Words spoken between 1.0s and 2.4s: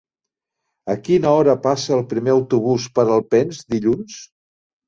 quina hora passa el primer